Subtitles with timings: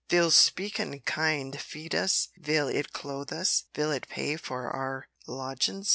[0.09, 5.89] Vill speakin' kind feed us, vill it clothe us, vill it pay for our lodgin's!"